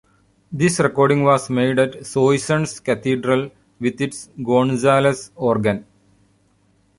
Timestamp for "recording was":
0.79-1.47